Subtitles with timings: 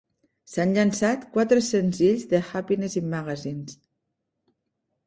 [0.53, 3.79] S'han llançat quatre senzills de "Happiness in Magazines".